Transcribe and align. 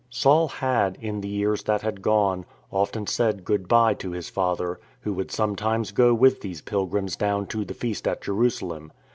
Saul 0.09 0.47
had, 0.47 0.97
in 0.99 1.21
the 1.21 1.27
years 1.27 1.61
that 1.61 1.83
had 1.83 2.01
gone, 2.01 2.43
often 2.71 3.05
said" 3.05 3.45
Good 3.45 3.67
bye" 3.67 3.93
to 3.99 4.13
his 4.13 4.31
father, 4.31 4.79
who 5.01 5.13
would 5.13 5.29
sometimes 5.29 5.91
go 5.91 6.11
with 6.11 6.41
these 6.41 6.63
pilgrims 6.63 7.15
down 7.15 7.45
to 7.49 7.63
the 7.63 7.75
Feast 7.75 8.07
at 8.07 8.19
Jerusalem. 8.19 8.91